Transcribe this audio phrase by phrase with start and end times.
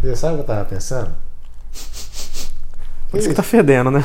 [0.00, 1.14] Você sabe o que eu tava pensando?
[3.10, 4.04] Por isso que tá fedendo, né?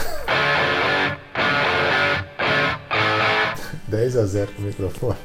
[3.88, 5.18] 10 a 0 pro microfone.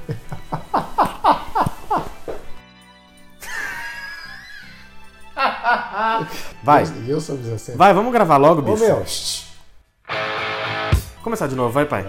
[6.63, 6.85] Vai.
[7.07, 7.79] E eu sou 17.
[7.79, 8.85] Vai, vamos gravar logo, Ô bicho.
[8.85, 9.40] meu, shh.
[11.31, 12.05] Começar de novo, vai, pai.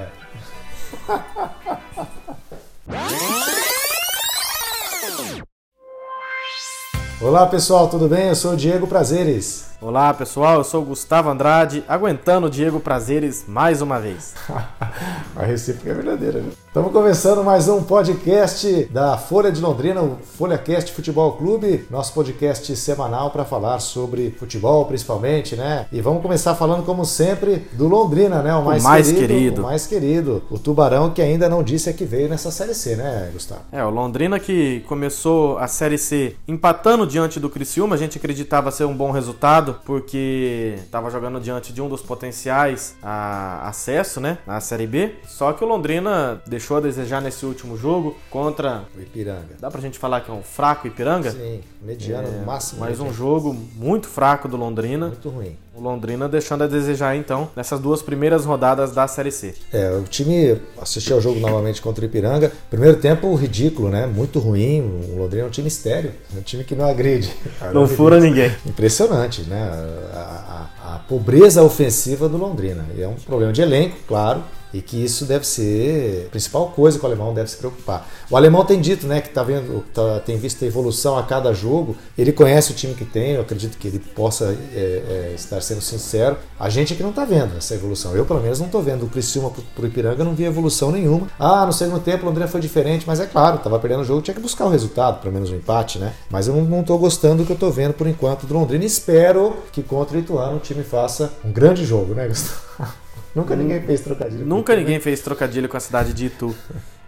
[7.22, 8.30] Olá pessoal, tudo bem?
[8.30, 9.71] Eu sou o Diego Prazeres.
[9.82, 10.60] Olá, pessoal.
[10.60, 14.36] Eu sou o Gustavo Andrade, aguentando o Diego Prazeres mais uma vez.
[15.36, 16.52] A recíproca é verdadeira, né?
[16.68, 22.74] Estamos começando mais um podcast da Folha de Londrina, o FolhaCast Futebol Clube, nosso podcast
[22.78, 25.86] semanal para falar sobre futebol, principalmente, né?
[25.92, 28.56] E vamos começar falando, como sempre, do Londrina, né?
[28.56, 29.62] O mais, mais querido, querido.
[29.62, 30.44] O mais querido.
[30.50, 33.64] O Tubarão que ainda não disse a que veio nessa Série C, né, Gustavo?
[33.70, 38.72] É, o Londrina que começou a Série C empatando diante do Criciúma, a gente acreditava
[38.72, 44.60] ser um bom resultado, porque estava jogando diante de um dos potenciais acesso, né, na
[44.60, 45.16] Série B.
[45.28, 49.56] Só que o Londrina deixou a desejar nesse último jogo contra, O Ipiranga.
[49.60, 51.32] dá pra gente falar que é um fraco Ipiranga?
[51.32, 52.82] Sim, mediano no máximo.
[52.82, 53.06] Mais né?
[53.06, 55.08] um jogo muito fraco do Londrina.
[55.08, 55.58] Muito ruim.
[55.82, 59.56] O Londrina deixando a desejar então nessas duas primeiras rodadas da Série C.
[59.74, 62.52] É, o time assistiu ao jogo novamente contra o Ipiranga.
[62.70, 64.06] Primeiro tempo ridículo, né?
[64.06, 64.82] Muito ruim.
[65.12, 67.34] O Londrina é um time estéreo, é um time que não agride.
[67.74, 68.52] Não fura ninguém.
[68.64, 69.72] Impressionante, né?
[70.14, 72.86] A, a- a pobreza ofensiva do Londrina.
[72.96, 74.44] E é um problema de elenco, claro.
[74.74, 78.08] E que isso deve ser a principal coisa que o alemão deve se preocupar.
[78.30, 81.54] O alemão tem dito, né, que tá vendo, tá- tem visto a evolução a cada
[81.54, 81.96] jogo.
[82.18, 85.82] Ele conhece o time que tem, eu acredito que ele possa é, é, estar sendo
[85.82, 86.38] sincero.
[86.60, 88.16] A gente é que não tá vendo essa evolução.
[88.16, 89.02] Eu, pelo menos, não tô vendo.
[89.02, 91.28] Do Criciúma pro, pro Ipiranga, não vi evolução nenhuma.
[91.40, 94.22] Ah, no segundo tempo o Londrina foi diferente, mas é claro, tava perdendo o jogo,
[94.22, 96.14] tinha que buscar o resultado, pelo menos um empate, né?
[96.30, 98.86] Mas eu não, tô gostando do que eu tô vendo por enquanto do Londrina.
[98.86, 102.62] Espero que contra o Ituano o time faça um grande jogo, né, Gustavo?
[103.36, 104.46] Nunca ninguém fez trocadilho.
[104.46, 106.56] Nunca ninguém fez trocadilho com a cidade de Itu.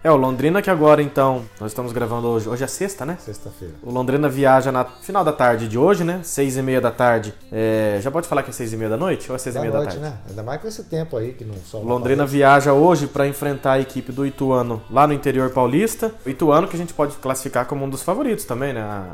[0.04, 3.16] É, o Londrina que agora então, nós estamos gravando hoje, hoje é sexta, né?
[3.22, 3.74] Sexta-feira.
[3.82, 6.20] O Londrina viaja na final da tarde de hoje, né?
[6.24, 7.34] Seis e meia da tarde.
[7.50, 9.60] É, já pode falar que é seis e meia da noite ou é seis e
[9.60, 10.06] Da meia noite, da tarde?
[10.18, 10.22] né?
[10.28, 11.78] Ainda mais com esse tempo aí que não só.
[11.80, 16.12] Londrina viaja hoje para enfrentar a equipe do Ituano lá no interior paulista.
[16.26, 18.82] O Ituano que a gente pode classificar como um dos favoritos também, né?
[18.82, 19.06] A,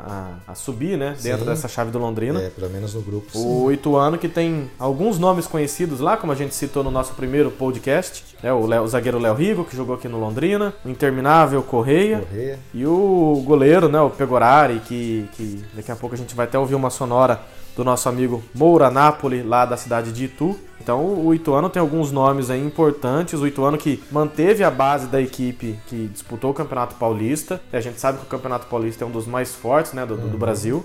[0.48, 1.14] a- a subir, né?
[1.22, 1.50] Dentro Sim.
[1.50, 2.40] dessa chave do Londrina.
[2.42, 3.30] É, pelo menos no grupo.
[3.30, 3.38] sim.
[3.46, 7.48] O Ituano que tem alguns nomes conhecidos lá, como a gente citou no nosso primeiro
[7.52, 8.52] podcast, né?
[8.52, 12.58] O, Léo- o zagueiro Léo Rigo, que jogou aqui no Londrina, o interminável Correia Correia.
[12.72, 16.58] e o goleiro, né, o Pegorari, que, que daqui a pouco a gente vai até
[16.58, 17.40] ouvir uma sonora
[17.76, 20.58] do nosso amigo Moura Napoli, lá da cidade de Itu.
[20.80, 23.40] Então o Ituano tem alguns nomes aí importantes.
[23.40, 27.60] O Ituano que manteve a base da equipe que disputou o Campeonato Paulista.
[27.72, 30.16] E a gente sabe que o Campeonato Paulista é um dos mais fortes né, do,
[30.16, 30.84] do Brasil.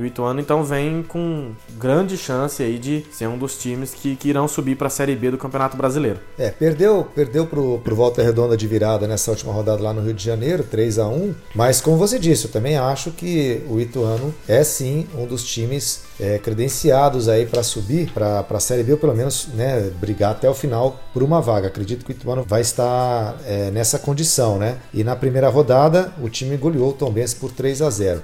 [0.00, 4.16] E o Ituano então vem com grande chance aí de ser um dos times que,
[4.16, 6.18] que irão subir para a Série B do Campeonato Brasileiro.
[6.38, 10.14] É, perdeu, perdeu pro, pro Volta Redonda de virada nessa última rodada lá no Rio
[10.14, 14.34] de Janeiro, 3 a 1 Mas como você disse, eu também acho que o Ituano
[14.48, 18.98] é sim um dos times é, credenciados aí para subir para a Série B, ou
[18.98, 21.68] pelo menos né, brigar até o final por uma vaga.
[21.68, 24.78] Acredito que o Ituano vai estar é, nessa condição, né?
[24.94, 28.22] E na primeira rodada o time goleou o Tombense por 3 a 0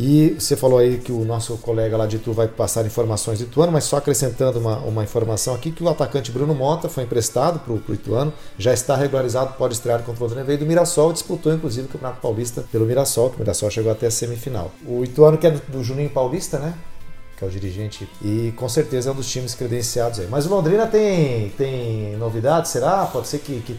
[0.00, 3.46] E você falou aí que o nosso colega lá de Itu vai passar informações do
[3.46, 7.58] Ituano, mas só acrescentando uma, uma informação aqui que o atacante Bruno Mota foi emprestado
[7.58, 11.52] para o Ituano, já está regularizado, pode estrear contra o Londrina, veio do Mirassol, disputou
[11.52, 14.70] inclusive o Campeonato Paulista pelo Mirassol, que o Mirassol chegou até a semifinal.
[14.86, 16.74] O Ituano que é do, do Juninho Paulista, né?
[17.38, 20.26] Que é o dirigente, e com certeza é um dos times credenciados aí.
[20.28, 23.06] Mas o Londrina tem, tem novidades, será?
[23.06, 23.74] Pode ser que, que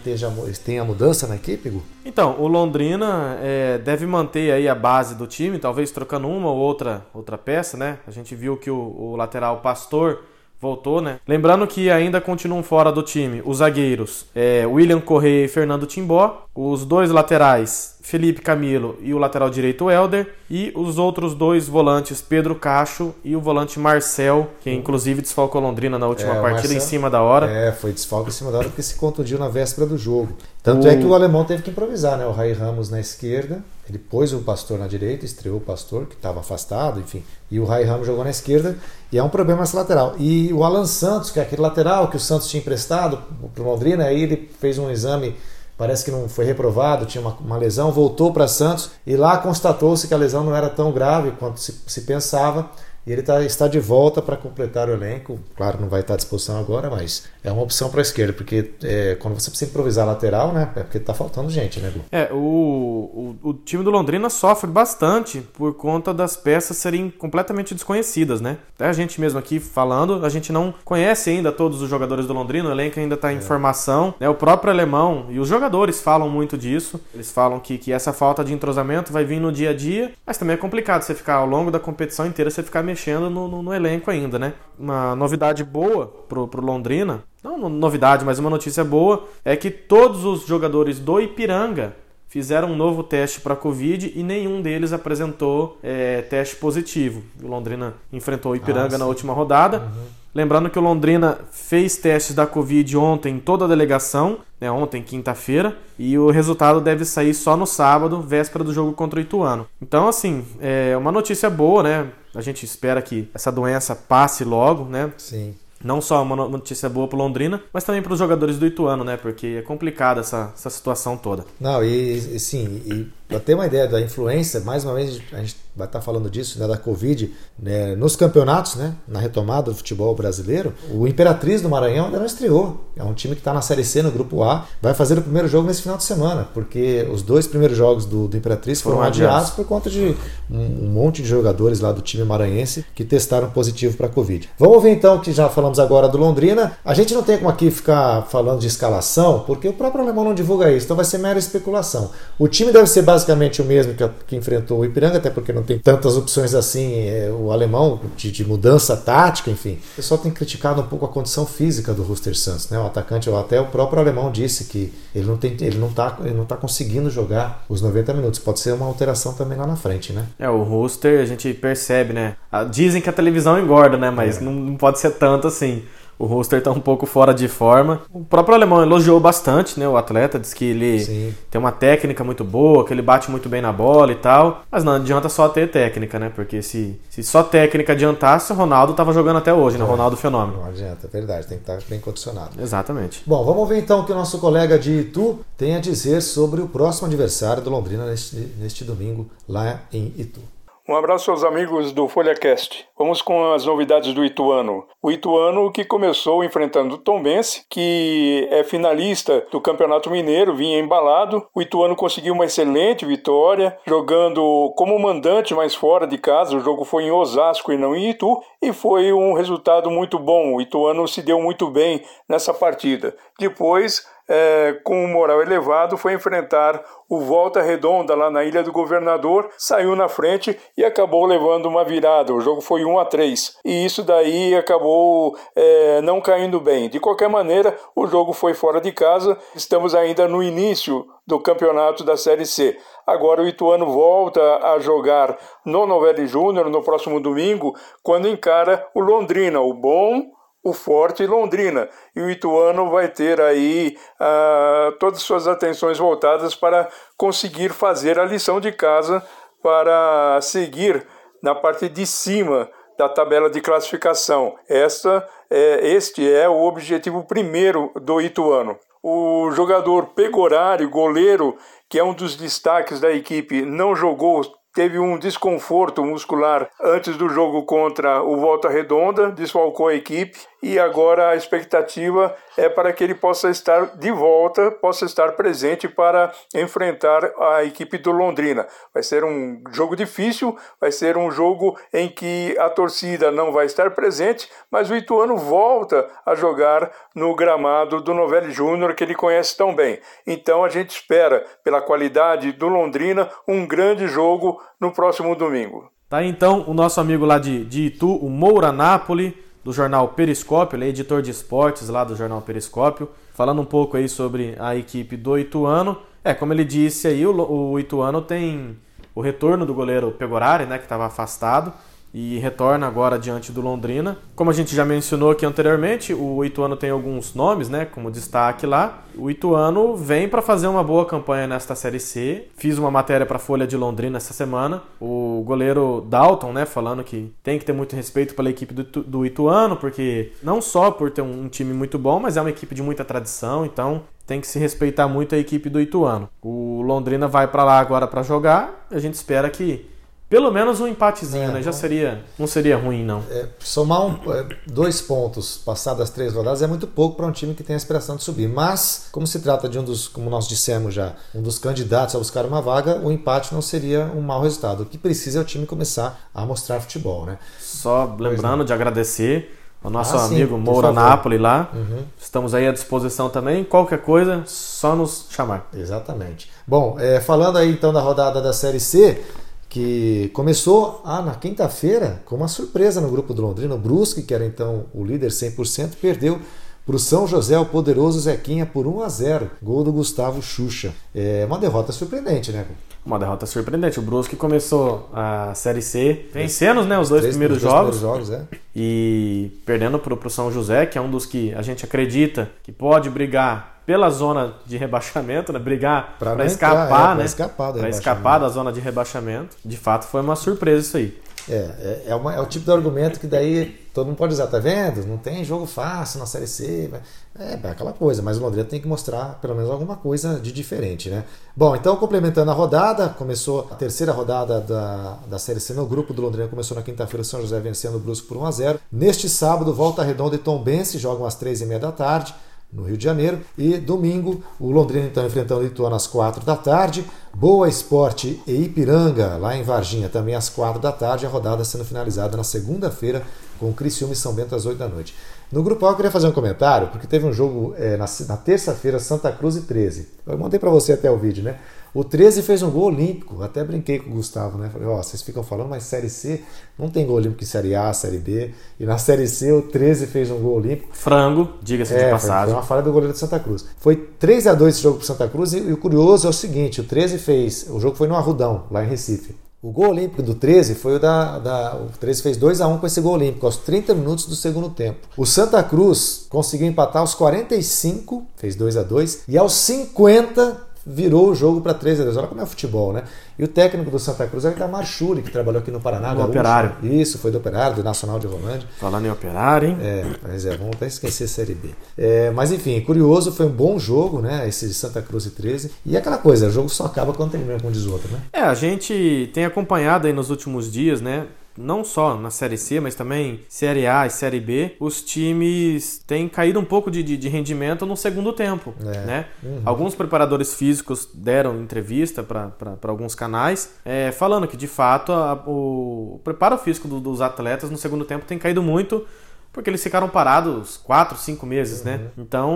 [0.64, 1.84] tenha mudança na equipe, Gu?
[2.06, 6.58] Então, o Londrina é, deve manter aí a base do time, talvez trocando uma ou
[6.58, 8.00] outra, outra peça, né?
[8.08, 10.24] A gente viu que o, o lateral Pastor
[10.62, 11.20] voltou, né?
[11.28, 16.46] Lembrando que ainda continuam fora do time os zagueiros é, William Correia e Fernando Timbó,
[16.54, 22.22] os dois laterais Felipe Camilo e o lateral direito Helder, e os outros dois volantes
[22.22, 26.74] Pedro Cacho e o volante Marcel, que inclusive desfalcou Londrina na última É, o partida
[26.74, 27.50] em Marcel- cima da hora.
[27.50, 30.30] É, foi desfalque em cima da hora porque se contundiu na véspera do jogo.
[30.64, 32.26] Tanto é que o alemão teve que improvisar, né?
[32.26, 36.16] O Rai Ramos na esquerda, ele pôs o Pastor na direita, estreou o Pastor, que
[36.16, 37.24] estava afastado, enfim.
[37.50, 38.78] E o Rai Ramos jogou na esquerda,
[39.12, 40.16] e é um problema essa lateral.
[40.20, 43.22] E o Alan Santos, que é aquele lateral que o Santos tinha emprestado
[43.54, 45.36] para o Londrina, aí ele fez um exame
[45.80, 50.10] parece que não foi reprovado, tinha uma, uma lesão, voltou para Santos e lá constatou-se
[50.10, 52.70] que a lesão não era tão grave quanto se, se pensava.
[53.08, 55.40] E ele tá, está de volta para completar o elenco.
[55.56, 58.72] Claro, não vai estar à disposição agora, mas é uma opção para a esquerda, porque
[58.84, 60.70] é, quando você precisa improvisar lateral, né?
[60.76, 62.02] É porque está faltando gente, né, Gu?
[62.12, 67.74] É, o, o, o, time do Londrina sofre bastante por conta das peças serem completamente
[67.74, 68.58] desconhecidas, né?
[68.76, 72.34] Até a gente mesmo aqui falando, a gente não conhece ainda todos os jogadores do
[72.34, 73.42] Londrina, o elenco ainda está em é.
[73.42, 74.28] formação, né?
[74.28, 77.00] O próprio alemão e os jogadores falam muito disso.
[77.14, 80.38] Eles falam que, que essa falta de entrosamento vai vir no dia a dia, mas
[80.38, 83.64] também é complicado você ficar ao longo da competição inteira, você ficar mexendo no, no,
[83.64, 84.54] no elenco ainda, né?
[84.78, 90.26] Uma novidade boa pro, pro Londrina não novidade, mas uma notícia boa é que todos
[90.26, 91.96] os jogadores do Ipiranga
[92.28, 97.24] fizeram um novo teste para Covid e nenhum deles apresentou é, teste positivo.
[97.42, 99.80] O Londrina enfrentou o Ipiranga ah, na última rodada.
[99.80, 100.20] Uhum.
[100.34, 105.02] Lembrando que o Londrina fez testes da Covid ontem em toda a delegação, né, ontem,
[105.02, 109.66] quinta-feira, e o resultado deve sair só no sábado, véspera do jogo contra o Ituano.
[109.82, 112.08] Então, assim, é uma notícia boa, né?
[112.36, 115.12] A gente espera que essa doença passe logo, né?
[115.18, 119.04] Sim não só uma notícia boa para Londrina, mas também para os jogadores do Ituano,
[119.04, 119.18] né?
[119.18, 121.46] Porque é complicada essa, essa situação toda.
[121.60, 125.38] Não, e, e sim, e para ter uma ideia da influência, mais uma vez a
[125.38, 129.70] gente vai estar tá falando disso, né, da Covid, né, nos campeonatos, né, na retomada
[129.72, 132.84] do futebol brasileiro, o Imperatriz do Maranhão ainda não estreou.
[132.98, 135.48] É um time que está na Série C, no Grupo A, vai fazer o primeiro
[135.48, 139.08] jogo nesse final de semana, porque os dois primeiros jogos do, do Imperatriz foram, foram
[139.08, 140.16] adiados por conta de
[140.50, 144.50] um, um, monte de jogadores lá do time maranhense que testaram positivo para a Covid.
[144.58, 146.78] Vamos ver então que já falamos agora do Londrina.
[146.84, 150.34] A gente não tem como aqui ficar falando de escalação, porque o próprio alemão não
[150.34, 152.10] divulga isso, então vai ser mera especulação.
[152.40, 155.64] O time deve ser basicamente o mesmo que, que enfrentou o Ipiranga, até porque não
[155.64, 159.78] tem tantas opções assim, é, o alemão de, de, mudança tática, enfim.
[159.94, 162.80] O pessoal tem criticado um pouco a condição física do Rooster Santos, né?
[162.80, 166.34] O atacante, até o próprio alemão disse que ele não tem, ele não tá, ele
[166.34, 168.40] não tá conseguindo jogar os 90 minutos.
[168.40, 170.26] Pode ser uma alteração também lá na frente, né?
[170.40, 172.36] É, o Rooster a gente percebe, né?
[172.72, 174.10] Dizem que a televisão engorda, né?
[174.10, 174.42] Mas é.
[174.42, 175.84] não, não pode ser tanto assim.
[176.20, 178.02] O roster está um pouco fora de forma.
[178.14, 179.88] O próprio alemão elogiou bastante, né?
[179.88, 181.34] O atleta disse que ele Sim.
[181.50, 184.64] tem uma técnica muito boa, que ele bate muito bem na bola e tal.
[184.70, 186.30] Mas não adianta só ter técnica, né?
[186.36, 189.86] Porque se, se só técnica adiantasse, o Ronaldo estava jogando até hoje, né?
[189.86, 189.88] É.
[189.88, 190.60] Ronaldo Fenômeno.
[190.60, 191.48] Não adianta, é verdade.
[191.48, 192.62] Tem que estar bem condicionado.
[192.62, 193.24] Exatamente.
[193.26, 196.62] Bom, vamos ver então o que o nosso colega de Itu tem a dizer sobre
[196.62, 200.42] o próximo aniversário do Londrina neste, neste domingo lá em Itu.
[200.90, 202.88] Um abraço aos amigos do FolhaCast.
[202.98, 204.88] Vamos com as novidades do Ituano.
[205.04, 211.46] O Ituano que começou enfrentando o Tombense, que é finalista do Campeonato Mineiro, vinha embalado.
[211.54, 216.58] O Ituano conseguiu uma excelente vitória, jogando como mandante, mas fora de casa.
[216.58, 220.56] O jogo foi em Osasco e não em Itu, e foi um resultado muito bom.
[220.56, 223.16] O Ituano se deu muito bem nessa partida.
[223.40, 228.72] Depois, é, com um moral elevado, foi enfrentar o Volta Redonda lá na Ilha do
[228.72, 232.32] Governador, saiu na frente e acabou levando uma virada.
[232.32, 236.88] O jogo foi 1 a 3 e isso daí acabou é, não caindo bem.
[236.88, 239.38] De qualquer maneira, o jogo foi fora de casa.
[239.56, 242.78] Estamos ainda no início do campeonato da Série C.
[243.08, 245.36] Agora o Ituano volta a jogar
[245.66, 251.90] no Novelli Júnior no próximo domingo, quando encara o Londrina, o bom o Forte Londrina.
[252.16, 258.20] E o Ituano vai ter aí ah, todas as suas atenções voltadas para conseguir fazer
[258.20, 259.24] a lição de casa
[259.62, 261.06] para seguir
[261.42, 264.56] na parte de cima da tabela de classificação.
[264.68, 268.78] Esta é, este é o objetivo primeiro do Ituano.
[269.02, 271.56] O jogador Pegorari, goleiro,
[271.88, 274.42] que é um dos destaques da equipe, não jogou
[274.74, 280.78] teve um desconforto muscular antes do jogo contra o Volta Redonda, desfalcou a equipe e
[280.78, 286.32] agora a expectativa é para que ele possa estar de volta, possa estar presente para
[286.54, 288.68] enfrentar a equipe do Londrina.
[288.94, 293.66] Vai ser um jogo difícil, vai ser um jogo em que a torcida não vai
[293.66, 299.16] estar presente, mas o Ituano volta a jogar no gramado do Novelli Júnior que ele
[299.16, 300.00] conhece tão bem.
[300.28, 305.90] Então a gente espera, pela qualidade do Londrina, um grande jogo no próximo domingo.
[306.10, 310.78] Tá então o nosso amigo lá de, de Itu, o Moura Napoli do jornal Periscópio,
[310.78, 314.76] ele é editor de esportes lá do jornal Periscópio, falando um pouco aí sobre a
[314.76, 315.96] equipe do Ituano.
[316.24, 318.76] É, como ele disse aí, o, o Ituano tem
[319.14, 321.72] o retorno do goleiro Pegorari, né, que estava afastado
[322.14, 324.18] e retorna agora diante do Londrina.
[324.36, 328.66] Como a gente já mencionou aqui anteriormente, o Ituano tem alguns nomes, né, como destaque
[328.66, 329.04] lá.
[329.16, 332.48] O Ituano vem para fazer uma boa campanha nesta Série C.
[332.56, 334.82] Fiz uma matéria para Folha de Londrina essa semana.
[335.00, 339.26] O goleiro Dalton, né, falando que tem que ter muito respeito pela equipe do, do
[339.26, 342.82] Ituano, porque não só por ter um time muito bom, mas é uma equipe de
[342.82, 346.30] muita tradição, então tem que se respeitar muito a equipe do Ituano.
[346.40, 348.86] O Londrina vai para lá agora para jogar.
[348.92, 349.88] A gente espera que
[350.30, 351.54] pelo menos um empatezinho, É, né?
[351.56, 353.24] Já então- seria, não seria ruim não.
[353.32, 357.32] É, somar um- é, dois pontos passadas as três rodadas é muito pouco para um
[357.32, 358.48] time que tem a aspiração de subir.
[358.48, 362.20] Mas, como se trata de um dos, como nós dissemos já, um dos candidatos a
[362.20, 364.84] buscar uma vaga, o empate não seria um mau resultado.
[364.84, 367.40] O que precisa é o time começar a mostrar futebol, né?
[367.60, 370.92] Só lembrando de agradecer ao nosso Ah, sim, amigo por Moura.
[370.92, 371.70] Napoli lá.
[371.74, 372.04] Uhum.
[372.20, 373.64] Estamos aí à disposição também.
[373.64, 375.70] Qualquer coisa, só nos chamar.
[375.74, 376.52] Exatamente.
[376.68, 379.24] Bom, é, falando aí então da rodada da Série C,
[379.70, 383.76] que começou ah, na quinta-feira com uma surpresa no grupo do Londrina.
[383.76, 386.40] O Brusque, que era então o líder 100%, perdeu
[386.86, 390.92] para o São José, o poderoso Zequinha, por 1 a 0 Gol do Gustavo Xuxa.
[391.14, 392.66] É uma derrota surpreendente, né?
[393.06, 394.00] Uma derrota surpreendente.
[394.00, 398.28] O Brusque começou a Série C vencendo né, os dois Três- primeiros dois jogos primeiros
[398.28, 398.58] jogos, é.
[398.76, 402.72] e perdendo para o São José, que é um dos que a gente acredita que
[402.72, 405.58] pode brigar pela zona de rebaixamento, né?
[405.58, 407.26] brigar para escapar, é, né?
[407.26, 409.58] escapar Pra escapar da zona de rebaixamento.
[409.66, 411.20] De fato, foi uma surpresa isso aí.
[411.50, 414.46] É, é, é, uma- é o tipo de argumento que daí todo mundo pode usar,
[414.46, 415.08] tá vendo?
[415.08, 416.92] Não tem jogo fácil na Série C.
[417.40, 420.52] É, é aquela coisa, mas o Londrina tem que mostrar pelo menos alguma coisa de
[420.52, 421.24] diferente, né?
[421.56, 426.14] Bom, então complementando a rodada, começou a terceira rodada da, da Série C no grupo
[426.14, 428.80] do Londrina, começou na quinta-feira, o São José vencendo o Brusco por 1 a 0
[428.92, 432.36] Neste sábado, Volta Redonda e Tombense jogam às três e meia da tarde
[432.72, 433.40] no Rio de Janeiro.
[433.58, 437.06] E domingo, o Londrina então enfrentando o Ituano às 4 da tarde.
[437.34, 441.26] Boa Esporte e Ipiranga, lá em Varginha, também às 4 da tarde.
[441.26, 443.24] A rodada sendo finalizada na segunda-feira
[443.60, 445.16] com Criciúma e São Bento às 8 da noite.
[445.52, 448.38] No grupo A eu queria fazer um comentário, porque teve um jogo é, na, na
[448.38, 450.08] terça-feira, Santa Cruz e 13.
[450.28, 451.58] Eu mandei para você até o vídeo, né?
[451.94, 454.70] O 13 fez um gol olímpico, até brinquei com o Gustavo, né?
[454.72, 456.42] Falei, ó, vocês ficam falando, mas Série C
[456.78, 458.52] não tem gol olímpico em Série A, Série B.
[458.80, 460.90] E na Série C o 13 fez um gol olímpico.
[460.96, 462.46] Frango, diga-se de É, foi, passagem.
[462.46, 463.66] foi uma falha do goleiro de Santa Cruz.
[463.80, 466.34] Foi 3 a 2 esse jogo para Santa Cruz e, e o curioso é o
[466.34, 469.36] seguinte, o 13 fez, o jogo foi no Arrudão, lá em Recife.
[469.62, 472.78] O gol olímpico do 13 foi o da, da o 13 fez 2 a 1
[472.78, 475.06] com esse gol olímpico aos 30 minutos do segundo tempo.
[475.18, 481.30] O Santa Cruz conseguiu empatar aos 45, fez 2 a 2 e aos 50 virou
[481.30, 482.18] o jogo para 3 a 2.
[482.18, 483.04] Olha como é o futebol, né?
[483.38, 486.14] E o técnico do Santa Cruz é o Itamar Schulli, que trabalhou aqui no Paraná.
[486.14, 486.30] Gaúcho.
[486.30, 486.76] Operário.
[486.84, 488.68] Isso, foi do Operário, do Nacional de Rolândia.
[488.80, 489.78] Falando em operário, hein?
[489.82, 491.70] É, mas é, vamos até esquecer a Série B.
[491.98, 494.48] É, mas enfim, curioso, foi um bom jogo, né?
[494.48, 495.72] Esse de Santa Cruz e 13.
[495.86, 498.20] E aquela coisa, o jogo só acaba quando termina, como diz o outro, né?
[498.34, 501.28] É, a gente tem acompanhado aí nos últimos dias, né?
[501.60, 506.28] Não só na Série C, mas também Série A e Série B, os times têm
[506.30, 509.06] caído um pouco de, de, de rendimento no segundo tempo, É.
[509.06, 509.26] né?
[509.44, 509.62] Uhum.
[509.66, 512.52] Alguns preparadores físicos deram entrevista para
[512.84, 517.70] alguns canais, é, falando que de fato a- o, o preparo físico do- dos atletas
[517.70, 519.06] no segundo tempo tem caído muito
[519.52, 522.12] porque eles ficaram parados 4, 5 meses, né?
[522.18, 522.54] Então,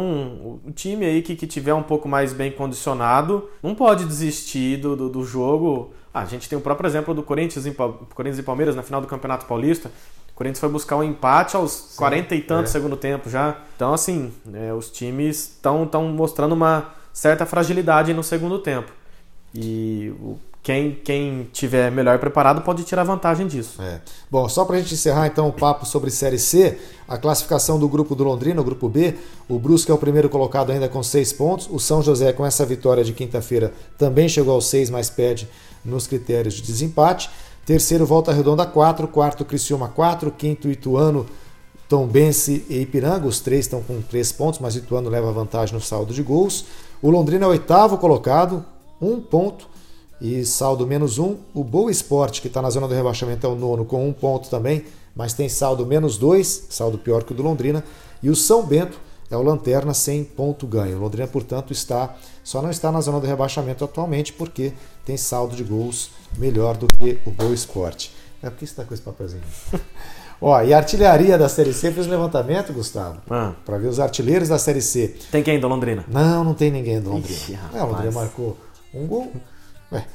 [0.63, 4.77] o o time aí que, que tiver um pouco mais bem condicionado não pode desistir
[4.77, 5.91] do, do, do jogo.
[6.13, 9.01] Ah, a gente tem o próprio exemplo do Corinthians, em Corinthians e Palmeiras na final
[9.01, 9.89] do Campeonato Paulista.
[10.31, 12.73] O Corinthians foi buscar um empate aos 40 e tantos é.
[12.73, 13.57] segundo tempo já.
[13.75, 18.91] Então, assim, é, os times estão mostrando uma certa fragilidade no segundo tempo.
[19.53, 20.11] E
[20.63, 23.81] quem, quem tiver melhor preparado pode tirar vantagem disso.
[23.81, 23.99] É.
[24.31, 27.87] Bom, só para a gente encerrar então o papo sobre Série C, a classificação do
[27.87, 29.15] grupo do Londrina, o grupo B,
[29.49, 32.65] o Brusque é o primeiro colocado ainda com seis pontos, o São José com essa
[32.65, 35.49] vitória de quinta-feira também chegou aos seis, mas perde
[35.83, 37.29] nos critérios de desempate.
[37.65, 41.25] Terceiro, Volta Redonda 4, quarto, Criciúma 4, quinto, Ituano,
[41.87, 46.13] Tombense e Ipiranga, os três estão com três pontos, mas Ituano leva vantagem no saldo
[46.13, 46.65] de gols.
[47.01, 48.65] O Londrina é o oitavo colocado,
[49.01, 49.67] um ponto
[50.19, 51.37] e saldo menos um.
[51.53, 54.49] O Boa Esporte, que está na zona do rebaixamento, é o nono com um ponto
[54.49, 54.85] também,
[55.15, 57.83] mas tem saldo menos dois, saldo pior que o do Londrina.
[58.21, 58.97] E o São Bento
[59.33, 60.97] é o Lanterna sem ponto ganho.
[60.97, 64.73] O Londrina, portanto, está só não está na zona do rebaixamento atualmente porque
[65.05, 68.13] tem saldo de gols melhor do que o Boa Esporte.
[68.41, 69.41] É porque você está com esse papelzinho.
[70.41, 73.97] Ó, e a artilharia da Série C fez um levantamento, Gustavo, Ah, para ver os
[73.99, 75.15] artilheiros da Série C.
[75.31, 76.03] tem quem do Londrina?
[76.09, 77.33] Não, não tem ninguém do Londrina.
[77.37, 78.57] Ixi, é, o Londrina marcou
[78.93, 79.31] um gol.
[79.89, 80.05] Ué,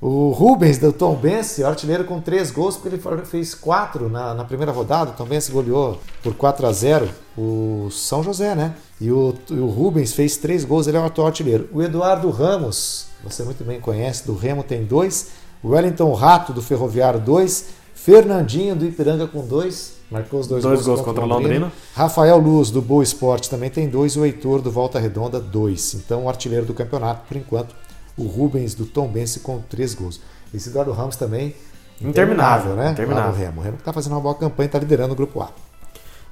[0.00, 4.44] O Rubens do Tom Bense, artilheiro com três gols, porque ele fez quatro na, na
[4.44, 5.10] primeira rodada.
[5.10, 8.74] O Tom Bense goleou por 4 a 0 o São José, né?
[9.00, 11.68] E o, o Rubens fez três gols, ele é o atual artilheiro.
[11.72, 15.28] O Eduardo Ramos, você muito bem conhece, do Remo tem dois.
[15.62, 17.68] O Wellington Rato, do Ferroviário, dois.
[17.94, 19.94] Fernandinho, do Ipiranga, com dois.
[20.10, 21.72] Marcou os dois, Dois gols contra o Londrina.
[21.94, 24.12] Rafael Luz, do Boa Esporte, também tem dois.
[24.14, 25.94] E o Heitor, do Volta Redonda, dois.
[25.94, 27.74] Então, o artilheiro do campeonato, por enquanto,
[28.16, 30.20] o Rubens, do Tom Bense, com três gols.
[30.54, 31.54] Esse Eduardo Ramos também,
[32.00, 32.90] Interminável, né?
[32.92, 33.32] interminável.
[33.32, 33.60] No Remo.
[33.60, 35.50] O Remo que tá fazendo uma boa campanha, tá liderando o grupo A.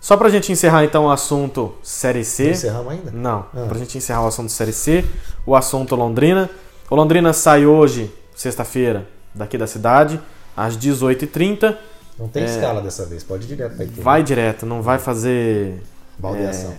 [0.00, 2.50] Só pra gente encerrar então o assunto Série C.
[2.50, 3.10] Encerramos ainda?
[3.10, 3.66] Não, Ah.
[3.68, 5.04] pra gente encerrar o assunto Série C,
[5.46, 6.50] o assunto Londrina.
[6.90, 10.20] O Londrina sai hoje, sexta-feira, daqui da cidade.
[10.56, 11.76] às 18h30.
[12.18, 15.82] Não tem é, escala dessa vez, pode ir direto para Vai direto, não vai fazer.
[16.18, 16.72] Baldeação.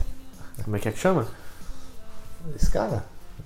[0.59, 1.27] É, como é que é que chama?
[2.55, 3.03] Escala?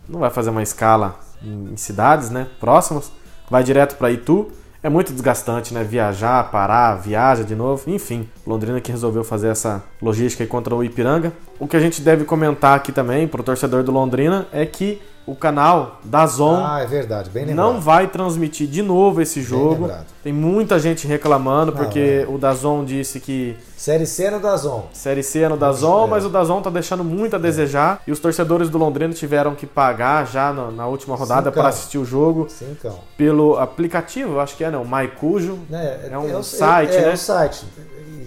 [0.07, 2.48] Não vai fazer uma escala em, cidades, né?
[2.60, 3.12] Próximas.
[3.50, 4.51] Vai direto para Itu.
[4.81, 5.84] É muito desgastante, né?
[5.84, 8.29] Viajar, parar, viaja de novo, enfim.
[8.48, 11.34] Londrina que resolveu fazer essa logística contra o Ipiranga.
[11.60, 15.01] O que a gente deve comentar aqui também para o torcedor do Londrina é que
[15.29, 19.89] o canal da Zon ah, é verdade, bem não vai transmitir de novo esse jogo.
[20.24, 22.36] Tem muita gente reclamando porque não, é.
[22.36, 24.89] o Dazon disse que Série C é no Dazon.
[24.91, 28.19] Série C é no Dazon, mas o Dazon tá deixando muito a desejar e os
[28.19, 32.48] torcedores do Londrina tiveram que pagar já na, na última rodada para assistir o jogo
[32.50, 32.75] Sim,
[33.15, 35.59] pelo aplicativo, acho que é, né, Maicujo.
[35.71, 37.09] É, é um é, site, é, né?
[37.12, 37.65] É um site.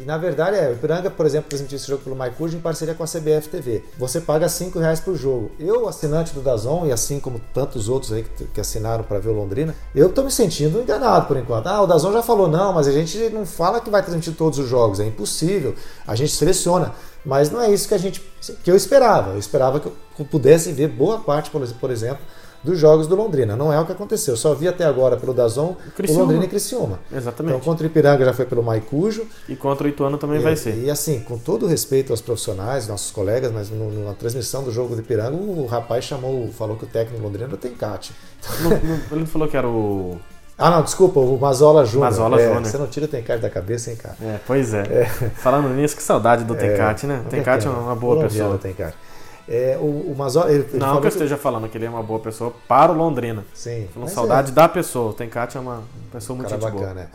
[0.04, 3.02] Na verdade é, o Ipiranga, por exemplo, transmitiu esse jogo pelo MyCurge em parceria com
[3.02, 3.84] a CBF TV.
[3.98, 5.50] Você paga 5 reais por jogo.
[5.58, 9.30] Eu, assinante do Dazon, e assim como tantos outros aí que, que assinaram para ver
[9.30, 11.66] o Londrina, eu tô me sentindo enganado por enquanto.
[11.66, 14.58] Ah, o Dazon já falou, não, mas a gente não fala que vai transmitir todos
[14.58, 15.74] os jogos, é impossível.
[16.06, 16.92] A gente seleciona.
[17.24, 18.20] Mas não é isso que a gente
[18.64, 19.30] que eu esperava.
[19.30, 22.24] Eu esperava que eu pudesse ver boa parte, por exemplo,
[22.62, 23.56] dos jogos do Londrina.
[23.56, 24.36] Não é o que aconteceu.
[24.36, 27.00] Só vi até agora pelo Dazon o, o Londrina e Criciúma.
[27.12, 27.56] Exatamente.
[27.56, 29.26] Então contra o Ipiranga já foi pelo Maicujo.
[29.48, 30.76] E contra o Ituano também e, vai ser.
[30.82, 34.94] E assim, com todo respeito aos profissionais, nossos colegas, mas no, na transmissão do jogo
[34.94, 38.12] do Ipiranga, o rapaz chamou, falou que o técnico Londrina tem Cate.
[39.10, 40.18] ele falou que era o.
[40.56, 42.10] Ah, não, desculpa, o Mazola Júnior.
[42.10, 42.64] Mazola é, Júnior.
[42.66, 44.16] Você não tira o Tencate da cabeça, hein, cara?
[44.22, 44.82] É, pois é.
[44.82, 45.04] é.
[45.34, 47.22] Falando nisso, que saudade do Tencate, é, né?
[47.28, 48.58] Tencate é uma boa pessoa.
[48.58, 48.96] Tencate.
[49.48, 50.16] É, o, o
[50.48, 52.94] ele, ele não que eu esteja falando que ele é uma boa pessoa para o
[52.94, 53.44] Londrina.
[53.54, 53.88] Sim.
[53.92, 54.54] Falando saudade é.
[54.54, 55.10] da pessoa.
[55.10, 55.82] O Tencate é uma
[56.12, 57.02] pessoa muito Cara bacana, boa.
[57.02, 57.08] É.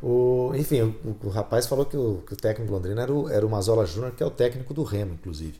[0.00, 3.44] O, enfim, o, o, rapaz falou que o, que o técnico Londrina era o, era
[3.44, 5.58] o Mazola Júnior, que é o técnico do Remo, inclusive.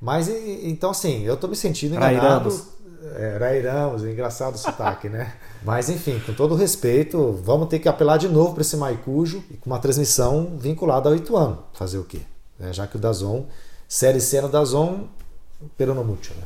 [0.00, 2.50] Mas então, assim, eu tô me sentindo enganado.
[3.16, 5.32] É, Rairamos, é, engraçado o sotaque, né?
[5.64, 9.56] Mas enfim, com todo respeito, vamos ter que apelar de novo para esse Maicujo e
[9.56, 11.64] com uma transmissão vinculada ao Ituano.
[11.72, 12.20] Fazer o quê?
[12.60, 13.46] É, já que o Dazon,
[13.88, 15.08] Série C no Dazon,
[15.76, 16.42] pero no mucho, né?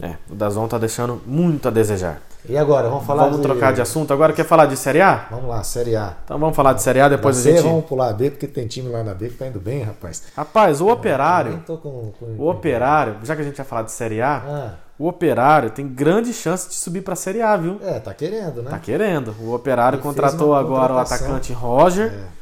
[0.00, 2.22] É, o Dazon tá deixando muito a desejar.
[2.48, 3.42] E agora, vamos falar Vamos de...
[3.42, 4.12] trocar de assunto.
[4.12, 5.26] Agora quer falar de Série A?
[5.28, 6.14] Vamos lá, Série A.
[6.24, 7.64] Então vamos falar de Série A, depois Você, a gente...
[7.64, 10.22] vamos pular a B, porque tem time lá na B que tá indo bem, rapaz.
[10.36, 11.62] Rapaz, o Operário...
[11.66, 14.70] Com, com, o Operário, já que a gente vai falar de Série A, ah.
[14.96, 17.80] o Operário tem grande chance de subir pra Série A, viu?
[17.82, 18.70] É, tá querendo, né?
[18.70, 19.34] Tá querendo.
[19.40, 22.12] O Operário Ele contratou agora o atacante Roger.
[22.12, 22.37] É.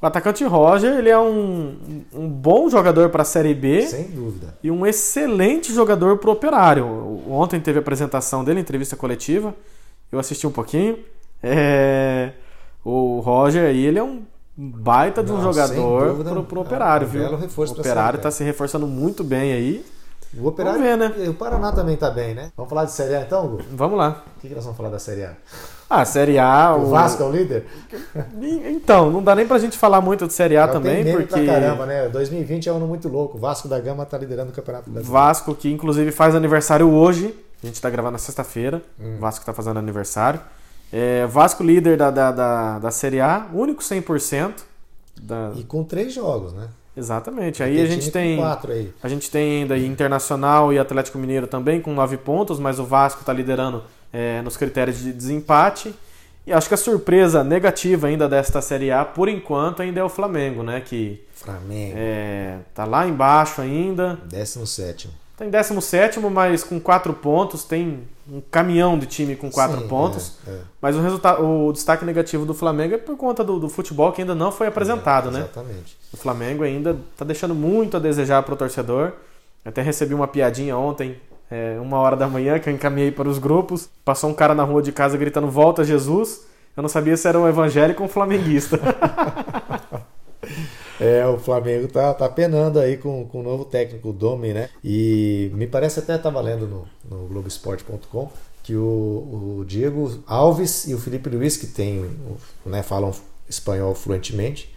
[0.00, 3.82] O atacante Roger, ele é um, um bom jogador para a Série B.
[3.82, 4.54] Sem dúvida.
[4.62, 6.86] E um excelente jogador para o Operário.
[7.28, 9.54] Ontem teve a apresentação dele, entrevista coletiva.
[10.12, 10.98] Eu assisti um pouquinho.
[11.42, 12.32] É...
[12.84, 14.22] O Roger aí, ele é um
[14.56, 17.36] baita de um Não, jogador para o Operário, é um viu?
[17.36, 19.84] Reforço o Operário está se reforçando muito bem aí.
[20.36, 21.28] O Operário, vamos ver, né?
[21.28, 22.52] O Paraná também está bem, né?
[22.56, 23.62] Vamos falar de Série A então, Hugo?
[23.72, 24.24] Vamos lá.
[24.36, 25.36] O que, que nós vamos falar da Série A?
[25.90, 26.74] Ah, Série A.
[26.74, 27.66] O, o Vasco é o líder?
[28.66, 31.34] Então, não dá nem pra gente falar muito de Série A Já também, tem porque.
[31.34, 32.08] Pra caramba, né?
[32.08, 33.38] 2020 é um ano muito louco.
[33.38, 35.10] O Vasco da Gama tá liderando o Campeonato Brasileiro.
[35.10, 37.34] Vasco, que inclusive faz aniversário hoje.
[37.62, 38.82] A gente tá gravando na sexta-feira.
[39.00, 39.16] Hum.
[39.18, 40.40] Vasco tá fazendo aniversário.
[40.92, 44.52] É, Vasco líder da, da, da, da Série A, único 100%.
[45.20, 45.52] Da...
[45.56, 46.68] E com três jogos, né?
[46.96, 47.62] Exatamente.
[47.62, 48.40] Aí a gente tem.
[49.02, 53.20] A gente tem ainda Internacional e Atlético Mineiro também com nove pontos, mas o Vasco
[53.20, 55.94] está liderando é, nos critérios de desempate.
[56.46, 60.08] E acho que a surpresa negativa ainda desta Série A, por enquanto, ainda é o
[60.08, 60.80] Flamengo, né?
[60.80, 61.94] Que Flamengo.
[61.96, 64.18] É, tá lá embaixo ainda.
[64.24, 65.10] 17.
[65.36, 67.64] Tá em 17, mas com 4 pontos.
[67.64, 70.38] Tem um caminhão de time com 4 pontos.
[70.46, 70.60] É, é.
[70.80, 74.22] Mas o, resultado, o destaque negativo do Flamengo é por conta do, do futebol que
[74.22, 75.38] ainda não foi apresentado, é, né?
[75.40, 75.98] Exatamente.
[76.12, 79.12] O Flamengo ainda tá deixando muito a desejar para o torcedor.
[79.64, 83.38] Até recebi uma piadinha ontem é, uma hora da manhã, que eu encaminhei para os
[83.38, 83.88] grupos.
[84.04, 86.46] Passou um cara na rua de casa gritando Volta Jesus.
[86.76, 88.78] Eu não sabia se era um evangélico ou um flamenguista.
[91.00, 94.68] É, o Flamengo tá, tá penando aí com, com o novo técnico, o Domi, né?
[94.82, 98.28] E me parece até estava lendo no, no Globoesporte.com
[98.64, 102.10] que o, o, Diego Alves e o Felipe Luiz, que tem,
[102.66, 103.14] né, falam
[103.48, 104.74] espanhol fluentemente,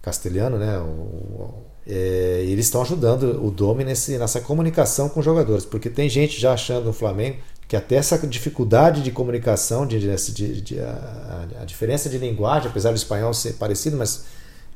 [0.00, 0.78] castelhano, né?
[0.78, 6.08] O, é, eles estão ajudando o Domi nesse, nessa comunicação com os jogadores, porque tem
[6.08, 11.46] gente já achando no Flamengo que até essa dificuldade de comunicação, de, de, de a,
[11.62, 14.24] a, diferença de linguagem, apesar do espanhol ser parecido, mas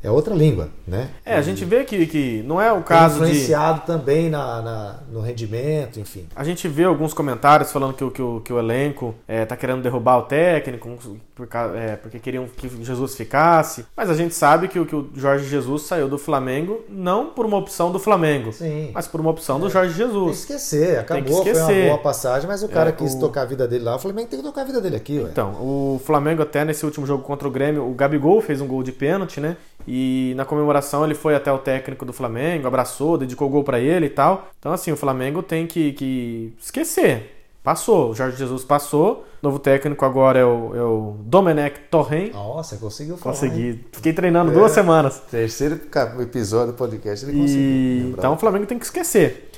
[0.02, 1.08] é outra língua, né?
[1.24, 3.86] É, a gente vê que, que não é o caso influenciado de...
[3.86, 6.26] também na, na, no rendimento, enfim.
[6.36, 9.82] A gente vê alguns comentários falando que, que, o, que o elenco é, tá querendo
[9.82, 10.96] derrubar o técnico
[11.34, 13.86] por, é, porque queriam que Jesus ficasse.
[13.96, 17.56] Mas a gente sabe que, que o Jorge Jesus saiu do Flamengo não por uma
[17.56, 18.90] opção do Flamengo, Sim.
[18.94, 19.60] mas por uma opção é.
[19.60, 20.38] do Jorge Jesus.
[20.38, 21.64] Tem que esquecer, acabou, tem que esquecer.
[21.64, 23.20] foi uma boa passagem, mas o cara é, quis o...
[23.20, 25.18] tocar a vida dele lá, o Flamengo tem que tocar a vida dele aqui.
[25.18, 25.28] Ué.
[25.30, 28.82] Então, o Flamengo até nesse último jogo contra o Grêmio, o Gabigol fez um gol
[28.82, 29.56] de pênalti, né?
[29.86, 33.80] E na comemoração ele foi até o técnico do Flamengo, abraçou, dedicou o gol para
[33.80, 34.48] ele e tal.
[34.58, 37.34] Então, assim, o Flamengo tem que, que esquecer.
[37.62, 39.26] Passou, o Jorge Jesus passou.
[39.42, 42.30] Novo técnico agora é o, é o Domenech Torren.
[42.30, 43.34] Nossa, conseguiu falar.
[43.34, 43.68] Consegui.
[43.68, 43.84] Hein?
[43.92, 45.20] Fiquei treinando é, duas semanas.
[45.30, 45.80] Terceiro
[46.20, 47.62] episódio do podcast ele conseguiu.
[47.62, 48.14] E...
[48.16, 49.50] Então o Flamengo tem que esquecer.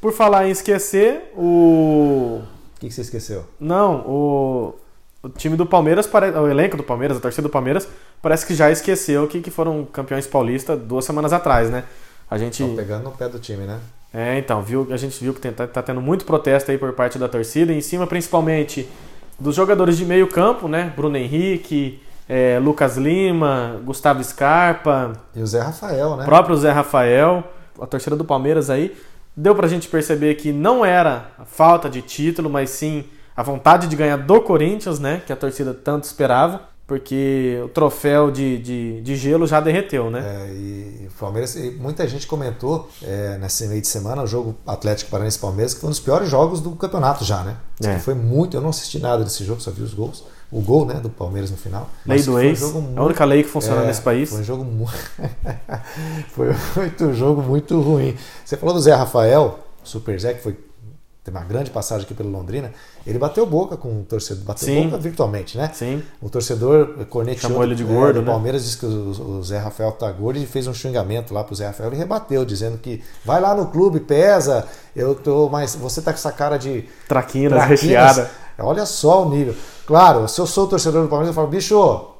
[0.00, 2.40] Por falar em esquecer, o.
[2.76, 3.44] O que, que você esqueceu?
[3.60, 4.74] Não, o
[5.22, 7.88] o time do Palmeiras, o elenco do Palmeiras, a torcida do Palmeiras,
[8.22, 11.84] parece que já esqueceu que, que foram campeões paulistas duas semanas atrás, né?
[12.30, 12.62] A gente.
[12.62, 13.78] Estão pegando no pé do time, né?
[14.14, 16.92] É, então, viu, a gente viu que tem, tá, tá, tendo muito protesto aí por
[16.92, 18.88] parte da torcida, em cima principalmente
[19.38, 20.92] dos jogadores de meio campo, né?
[20.94, 25.12] Bruno Henrique, é, Lucas Lima, Gustavo Scarpa.
[25.34, 26.22] E o Zé Rafael, né?
[26.22, 27.42] O próprio Zé Rafael,
[27.80, 28.96] a torcida do Palmeiras aí.
[29.34, 33.04] Deu pra gente perceber que não era falta de título, mas sim
[33.34, 35.22] a vontade de ganhar do Corinthians, né?
[35.26, 40.20] Que a torcida tanto esperava, porque o troféu de, de, de gelo já derreteu, né?
[40.20, 44.54] É, e o Palmeiras, e muita gente comentou é, nesse meio de semana o jogo
[44.66, 47.56] Atlético Paranaense Palmeiras, que foi um dos piores jogos do campeonato já, né?
[47.82, 47.98] É.
[47.98, 50.22] Foi muito, eu não assisti nada desse jogo, só vi os gols.
[50.50, 51.88] O gol né, do Palmeiras no final.
[52.04, 54.28] Lei do ex, um muito, a única lei que funciona é, nesse país.
[54.28, 54.92] Foi um jogo muito.
[56.28, 58.14] foi muito um jogo muito ruim.
[58.44, 60.58] Você falou do Zé Rafael, Super Zé, que foi
[61.24, 62.72] tem uma grande passagem aqui pelo Londrina,
[63.06, 64.84] ele bateu boca com o torcedor, bateu Sim.
[64.84, 65.70] boca virtualmente, né?
[65.72, 66.02] Sim.
[66.20, 69.92] O torcedor corneteou Chamou ele de gordo, é, o Palmeiras disse que o, Zé Rafael
[69.92, 73.40] tá gordo e fez um xingamento lá pro Zé Rafael e rebateu, dizendo que vai
[73.40, 75.76] lá no clube, pesa, eu tô mais.
[75.76, 76.88] Você tá com essa cara de.
[77.06, 78.30] Traquinas, traquinas recheada.
[78.58, 79.54] Olha só o nível.
[79.86, 81.74] Claro, se eu sou torcedor do Palmeiras, eu falo, bicho,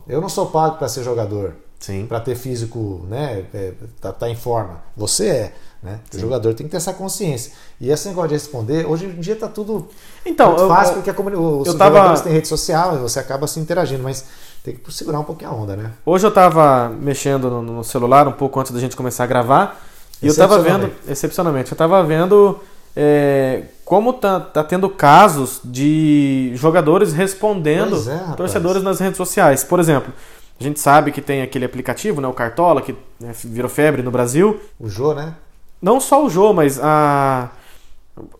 [0.08, 1.54] eu não sou pago para ser jogador.
[1.78, 2.06] Sim.
[2.06, 3.44] Para ter físico, né?
[3.52, 4.80] É, tá, tá em forma.
[4.96, 5.52] Você é.
[5.82, 5.98] Né?
[6.14, 7.52] O jogador tem que ter essa consciência.
[7.80, 9.88] E esse negócio de responder, hoje em dia está tudo
[10.24, 11.96] então, muito fácil, porque a os eu tava...
[11.96, 14.24] jogadores têm rede social e você acaba se interagindo, mas
[14.62, 15.90] tem que segurar um pouquinho a onda, né?
[16.06, 19.84] Hoje eu estava mexendo no, no, celular um pouco antes da gente começar a gravar
[20.22, 22.60] e eu estava vendo, excepcionalmente, eu estava vendo
[22.94, 29.64] é, como tá, tá tendo casos de jogadores respondendo é, torcedores nas redes sociais.
[29.64, 30.12] Por exemplo,
[30.60, 34.12] a gente sabe que tem aquele aplicativo, né, o Cartola, que né, virou febre no
[34.12, 34.60] Brasil.
[34.78, 35.34] O Jô, né?
[35.82, 37.50] Não só o Jô, mas a,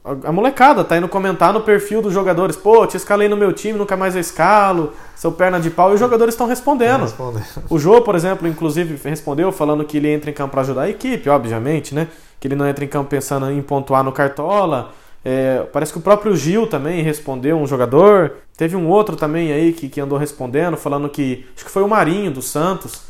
[0.04, 2.54] a, a, molecada tá indo comentar no perfil dos jogadores.
[2.54, 5.90] Pô, te escalei no meu time, nunca mais eu escalo, seu perna de pau.
[5.90, 7.02] E os jogadores estão respondendo.
[7.02, 7.64] respondendo.
[7.68, 10.88] O Jô, por exemplo, inclusive respondeu falando que ele entra em campo para ajudar a
[10.88, 12.06] equipe, obviamente, né?
[12.38, 14.92] Que ele não entra em campo pensando em pontuar no Cartola.
[15.24, 18.34] É, parece que o próprio Gil também respondeu um jogador.
[18.56, 21.44] Teve um outro também aí que, que andou respondendo, falando que.
[21.56, 23.02] Acho que foi o Marinho do Santos,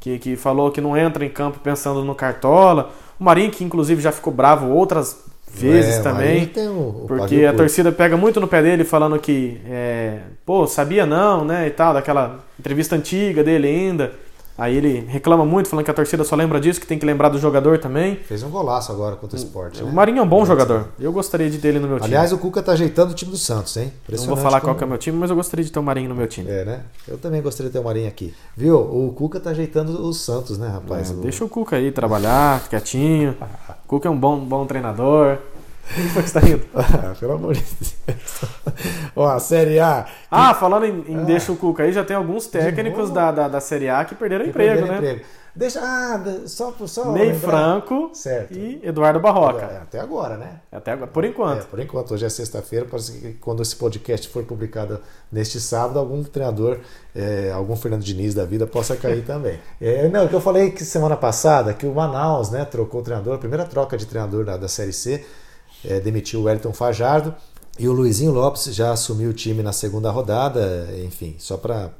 [0.00, 2.90] que, que falou que não entra em campo pensando no Cartola.
[3.18, 6.50] O Marinho, que inclusive já ficou bravo outras vezes é, também.
[6.56, 11.04] O, o porque a torcida pega muito no pé dele falando que, é, pô, sabia
[11.04, 11.66] não, né?
[11.66, 14.12] E tal, daquela entrevista antiga dele ainda.
[14.60, 17.30] Aí ele reclama muito, falando que a torcida só lembra disso, que tem que lembrar
[17.30, 18.16] do jogador também.
[18.16, 19.82] Fez um golaço agora contra o esporte.
[19.82, 19.92] O né?
[19.92, 20.88] Marinho é um bom jogador.
[21.00, 22.08] Eu gostaria de ter ele no meu time.
[22.08, 23.90] Aliás, o Cuca tá ajeitando o time do Santos, hein?
[24.06, 24.74] Não vou falar como...
[24.74, 26.50] qual é o meu time, mas eu gostaria de ter o Marinho no meu time.
[26.50, 26.82] É, né?
[27.08, 28.34] Eu também gostaria de ter o Marinho aqui.
[28.54, 28.76] Viu?
[28.76, 31.10] O Cuca tá ajeitando o Santos, né, rapaz?
[31.10, 31.16] É, o...
[31.16, 33.34] Deixa o Cuca aí trabalhar, quietinho.
[33.40, 35.38] o Cuca é um bom, bom treinador.
[35.90, 36.62] O que foi que você tá rindo?
[36.74, 38.40] Ah, pelo amor de Deus.
[39.16, 40.04] Ó, a Série A.
[40.04, 40.12] Que...
[40.30, 43.48] Ah, falando em, em ah, deixa o Cuca aí, já tem alguns técnicos da, da,
[43.48, 45.10] da, Série A que perderam que emprego, perderam né?
[45.10, 45.24] Emprego.
[45.54, 45.80] Deixa.
[45.82, 48.56] Ah, só, só Ney Franco certo.
[48.56, 49.64] e Eduardo Barroca.
[49.66, 50.60] É, até agora, né?
[50.70, 51.62] Até agora, por enquanto.
[51.62, 52.14] É, por enquanto.
[52.14, 55.00] Hoje é sexta-feira, parece que quando esse podcast for publicado
[55.30, 56.78] neste sábado, algum treinador,
[57.14, 59.58] é, algum Fernando Diniz da vida possa cair também.
[59.80, 63.04] É, não, o que eu falei que semana passada, que o Manaus, né, trocou o
[63.04, 65.24] treinador, a primeira troca de treinador da, da Série C
[65.84, 67.34] é, demitiu o Wellington Fajardo
[67.78, 71.90] e o Luizinho Lopes já assumiu o time na segunda rodada, enfim, só para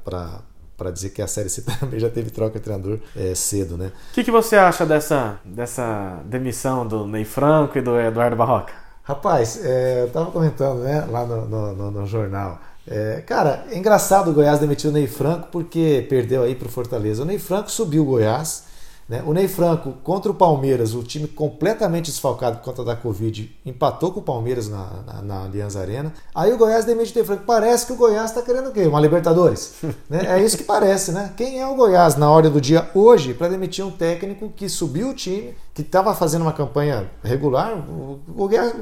[0.81, 3.91] para dizer que a Série C também já teve troca de treinador é, cedo, né?
[4.09, 8.73] O que, que você acha dessa, dessa demissão do Ney Franco e do Eduardo Barroca?
[9.03, 12.59] Rapaz, é, eu estava comentando né, lá no, no, no, jornal.
[12.87, 16.71] É, cara, é engraçado o Goiás demitir o Ney Franco porque perdeu aí para o
[16.71, 17.21] Fortaleza.
[17.21, 18.63] O Ney Franco subiu o Goiás
[19.11, 19.21] Né?
[19.25, 24.13] O Ney Franco contra o Palmeiras, o time completamente desfalcado por conta da Covid, empatou
[24.13, 26.13] com o Palmeiras na, na, na Allianz Arena.
[26.33, 27.43] Aí o Goiás demite o Ney Franco.
[27.45, 28.87] Parece que o Goiás está querendo o quê?
[28.87, 29.73] Uma Libertadores?
[30.09, 30.27] né?
[30.27, 31.33] É isso que parece, né?
[31.35, 35.09] Quem é o Goiás na hora do dia hoje para demitir um técnico que subiu
[35.09, 37.77] o time, que estava fazendo uma campanha regular?
[37.89, 38.19] O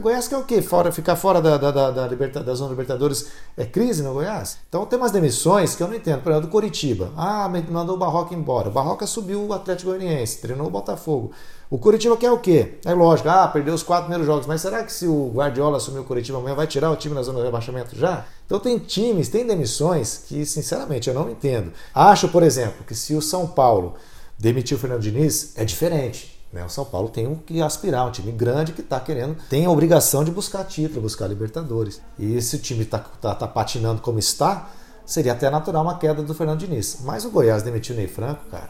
[0.02, 0.62] Goiás, quer o quê?
[0.62, 4.58] Fora, ficar fora da, da, da, da, liberta, da zona Libertadores é crise no Goiás?
[4.68, 6.22] Então tem umas demissões que eu não entendo.
[6.22, 7.12] Por exemplo, do Coritiba.
[7.16, 8.70] Ah, mandou o Barroca embora.
[8.70, 11.32] O Barroca subiu o Atlético Goianiense, treinou o Botafogo.
[11.70, 12.80] O Curitiba quer o quê?
[12.84, 16.00] É lógico, ah, perdeu os quatro primeiros jogos, mas será que se o Guardiola assumir
[16.00, 18.26] o Curitiba amanhã vai tirar o time na zona de rebaixamento já?
[18.48, 21.72] Então tem times, tem demissões que, sinceramente, eu não entendo.
[21.94, 23.94] Acho, por exemplo, que se o São Paulo
[24.40, 26.39] demitir o Fernando Diniz, é diferente.
[26.52, 26.64] Né?
[26.66, 30.24] O São Paulo tem que aspirar, um time grande que está querendo, tem a obrigação
[30.24, 32.02] de buscar título, buscar Libertadores.
[32.18, 34.70] E se o time está tá, tá patinando como está,
[35.06, 37.00] seria até natural uma queda do Fernando Diniz.
[37.04, 38.70] Mas o Goiás demitiu o Ney Franco, cara,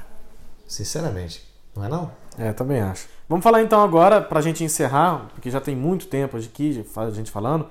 [0.68, 1.44] sinceramente,
[1.76, 2.12] não é não?
[2.38, 3.08] É, também acho.
[3.28, 7.10] Vamos falar então agora, para a gente encerrar, porque já tem muito tempo aqui, a
[7.12, 7.68] gente falando,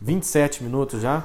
[0.00, 1.24] 27 minutos já.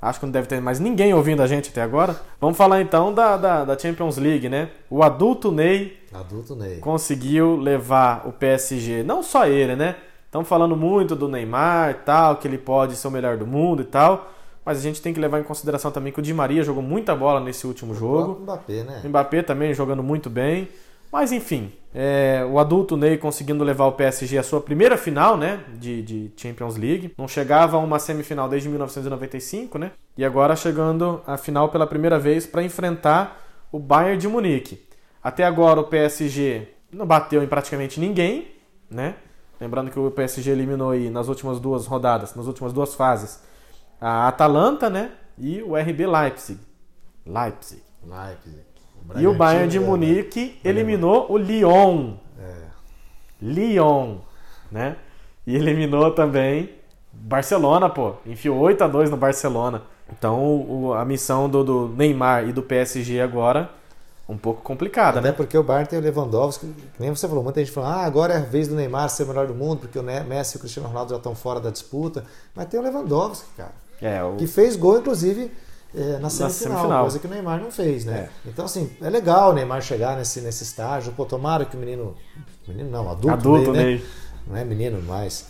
[0.00, 2.18] Acho que não deve ter mais ninguém ouvindo a gente até agora.
[2.40, 4.70] Vamos falar então da, da, da Champions League, né?
[4.88, 9.96] O adulto Ney, adulto Ney conseguiu levar o PSG, não só ele, né?
[10.24, 13.84] Estão falando muito do Neymar tal, que ele pode ser o melhor do mundo e
[13.84, 14.30] tal.
[14.64, 17.14] Mas a gente tem que levar em consideração também que o Di Maria jogou muita
[17.16, 18.34] bola nesse último jogo.
[18.34, 19.00] O Mbappé, né?
[19.04, 20.68] O Mbappé também jogando muito bem.
[21.12, 25.64] Mas enfim, é, o adulto Ney conseguindo levar o PSG à sua primeira final né,
[25.74, 27.12] de, de, Champions League.
[27.18, 29.92] Não chegava a uma semifinal desde 1995, né?
[30.16, 33.40] E agora chegando à final pela primeira vez para enfrentar
[33.72, 34.86] o Bayern de Munique.
[35.22, 38.48] Até agora o PSG não bateu em praticamente ninguém,
[38.88, 39.16] né?
[39.60, 43.42] Lembrando que o PSG eliminou aí nas últimas duas rodadas, nas últimas duas fases,
[44.00, 45.12] a Atalanta, né?
[45.36, 46.60] E o RB Leipzig.
[47.26, 47.82] Leipzig.
[48.02, 48.69] Leipzig.
[49.16, 52.14] E o Bayern de Munique eliminou o Lyon.
[52.38, 52.54] É.
[53.40, 54.16] Lyon,
[54.70, 54.96] né?
[55.46, 56.70] E eliminou também
[57.12, 58.14] Barcelona, pô.
[58.26, 59.82] Enfiou 8 a 2 no Barcelona.
[60.16, 63.70] Então o, a missão do, do, Neymar e do PSG agora
[64.28, 65.34] um pouco complicada, Até né?
[65.34, 68.34] porque o Bayern tem o Lewandowski, que nem você falou, muita gente falou, ah, agora
[68.34, 70.60] é a vez do Neymar ser o melhor do mundo, porque o Messi e o
[70.60, 72.24] Cristiano Ronaldo já estão fora da disputa.
[72.54, 73.72] Mas tem o Lewandowski, cara.
[74.00, 74.36] É, o...
[74.36, 75.50] Que fez gol, inclusive,
[75.94, 78.28] é, na, semifinal, na, semifinal, coisa que o Neymar não fez, né?
[78.46, 78.48] É.
[78.48, 81.12] Então, assim, é legal o Neymar chegar nesse, nesse estágio.
[81.12, 82.16] Pô, tomara que o menino.
[82.68, 84.02] Menino não, adulto, adulto Ney, né?
[84.46, 85.46] Não é menino, mas.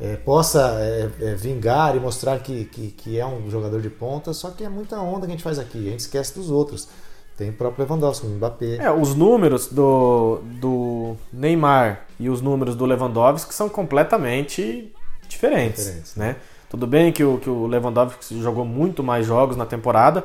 [0.00, 4.32] É, possa é, é, vingar e mostrar que, que, que, é um jogador de ponta,
[4.32, 6.88] só que é muita onda que a gente faz aqui, a gente esquece dos outros.
[7.36, 8.76] Tem o próprio Lewandowski, o Mbappé.
[8.76, 14.92] É, os números do, do Neymar e os números do Lewandowski são completamente
[15.28, 16.36] diferentes, diferentes né?
[16.74, 20.24] Tudo bem que o, que o Lewandowski jogou muito mais jogos na temporada,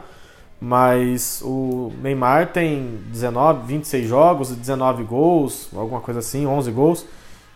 [0.59, 7.05] mas o Neymar tem 19, 26 jogos, 19 gols, alguma coisa assim, 11 gols.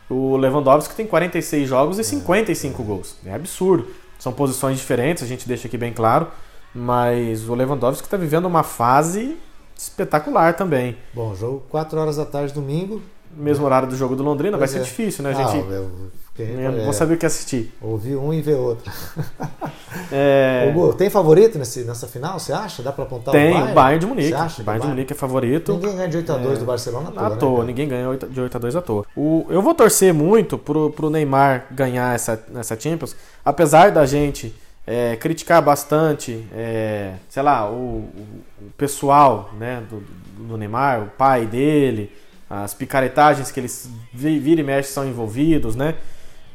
[0.08, 3.15] O Lewandowski tem 46 jogos e 55 é, gols.
[3.25, 3.88] É absurdo.
[4.19, 6.27] São posições diferentes, a gente deixa aqui bem claro,
[6.71, 9.36] mas o Lewandowski está vivendo uma fase
[9.75, 10.95] espetacular também.
[11.15, 13.01] Bom, jogo 4 horas da tarde domingo.
[13.36, 14.84] Mesmo horário do jogo do Londrina, pois vai é.
[14.84, 15.32] ser difícil, né?
[15.32, 15.65] A gente...
[15.67, 17.72] Ah, eu eu não vou saber o que assistir.
[17.80, 18.91] Ouvir um e ver outro.
[20.12, 20.72] É...
[20.74, 22.82] Hugo, tem favorito nesse, nessa final, você acha?
[22.82, 23.72] Dá para apontar tem, o Bayern?
[23.72, 24.30] o Bayern de Munique.
[24.30, 25.74] Você acha Bayern de Munique é favorito.
[25.74, 26.60] Ninguém ganha de 8 a 2 é...
[26.60, 27.26] do Barcelona à toa.
[27.26, 29.06] À né, toa, ninguém ganha de 8 a 2 à toa.
[29.15, 33.15] O, eu vou torcer muito pro, pro Neymar ganhar essa, essa Champions,
[33.46, 34.54] apesar da gente
[34.86, 38.10] é, criticar bastante, é, sei lá, o,
[38.60, 40.04] o, pessoal né, do,
[40.48, 42.12] do Neymar, o pai dele,
[42.50, 45.96] as picaretagens que eles vira e mexe são envolvidos, né?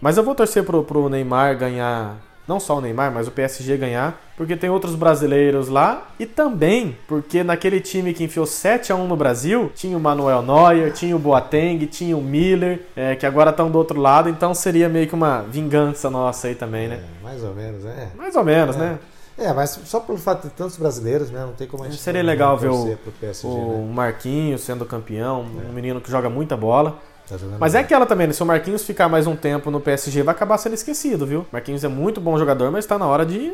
[0.01, 3.77] Mas eu vou torcer pro, pro Neymar ganhar, não só o Neymar, mas o PSG
[3.77, 8.97] ganhar, porque tem outros brasileiros lá e também porque naquele time que enfiou 7 a
[8.97, 13.27] 1 no Brasil, tinha o Manuel Neuer, tinha o Boateng, tinha o Miller, é, que
[13.27, 17.03] agora estão do outro lado, então seria meio que uma vingança nossa aí também, né?
[17.03, 18.09] É, mais ou menos, é.
[18.17, 18.79] Mais ou menos, é.
[18.79, 18.99] né?
[19.39, 21.41] É, mas só pelo fato de tantos brasileiros, né?
[21.41, 22.01] Não tem como a gente.
[22.01, 23.93] Seria legal ver o, PSG, o né?
[23.95, 26.99] Marquinhos sendo campeão, um menino que joga muita bola.
[27.29, 28.33] Tá Mas é aquela também, né?
[28.33, 31.47] Se o Marquinhos ficar mais um tempo no PSG, vai acabar sendo esquecido, viu?
[31.53, 33.53] Marquinhos é muito bom jogador, mas está na hora de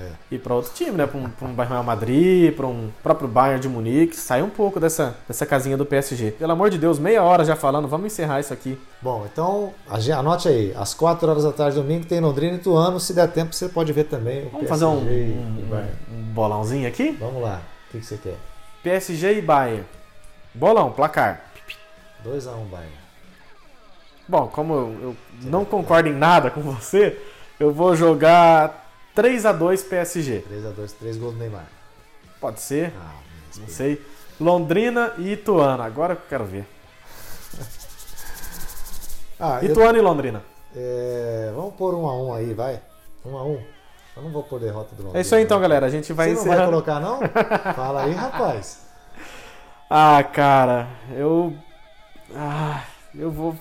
[0.00, 0.10] é.
[0.32, 1.06] ir para outro time, né?
[1.06, 4.16] Para um, pra um Real Madrid, para um próprio Bayern de Munique.
[4.16, 6.32] Sai um pouco dessa, dessa casinha do PSG.
[6.32, 8.76] Pelo amor de Deus, meia hora já falando, vamos encerrar isso aqui.
[9.00, 9.72] Bom, então
[10.10, 12.98] anote aí, às 4 horas da tarde domingo tem Londrina e Tuano.
[12.98, 14.48] Se der tempo, você pode ver também.
[14.50, 17.16] vamos PSG fazer um, um, um, bolãozinho aqui?
[17.20, 18.36] Vamos lá, o que, que você quer?
[18.82, 19.84] PSG e Bayern.
[20.52, 21.53] Bolão, placar.
[22.24, 22.92] 2x1 um, Bayern.
[24.26, 27.20] Bom, como eu, eu não concordo em nada com você,
[27.60, 30.44] eu vou jogar 3x2 PSG.
[30.50, 31.66] 3x2, 3 gols do Neymar.
[32.40, 32.92] Pode ser.
[32.98, 33.14] Ah,
[33.58, 34.00] não sei.
[34.40, 35.82] Londrina e Ituano.
[35.82, 36.66] Agora que eu quero ver.
[39.38, 40.42] Ah, eu- Ituano e Londrina.
[40.76, 42.80] é, vamos pôr um a um aí, vai.
[43.24, 43.60] Um a um.
[44.16, 45.18] Eu não vou pôr derrota do Londrina.
[45.18, 45.86] É isso aí então, galera.
[45.86, 46.70] A gente vai Você não vai encerrando.
[46.70, 47.20] colocar, não?
[47.74, 48.78] Fala aí, rapaz.
[49.90, 51.52] Ah, cara, eu.
[52.34, 52.84] Ah,
[53.14, 53.56] eu vou.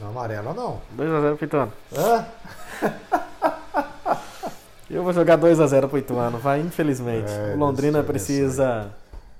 [0.00, 0.80] Não, amarela não.
[0.96, 1.72] 2x0 pro Ituano.
[1.96, 2.26] Hã?
[4.90, 7.30] Eu vou jogar 2x0 pro Ituano, vai, infelizmente.
[7.30, 8.90] É, o Londrina precisa.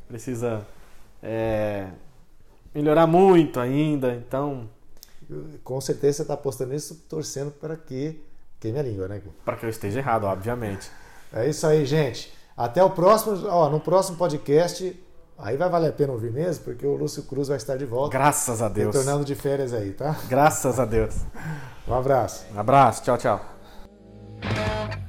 [0.06, 0.66] Precisa.
[1.22, 1.86] é,
[2.74, 4.68] melhorar muito ainda, então.
[5.64, 8.22] Com certeza você está apostando nisso, torcendo para que
[8.60, 9.22] queime a língua, né?
[9.44, 10.90] Para que eu esteja errado, obviamente.
[11.32, 12.32] É isso aí, gente.
[12.56, 14.98] Até o próximo, ó, no próximo podcast,
[15.38, 18.16] Aí vai valer a pena ouvir mesmo, porque o Lúcio Cruz vai estar de volta.
[18.18, 18.94] Graças a Deus.
[18.94, 20.16] Retornando de férias aí, tá?
[20.28, 21.14] Graças a Deus.
[21.86, 22.44] Um abraço.
[22.52, 23.02] Um abraço.
[23.04, 25.07] Tchau, tchau.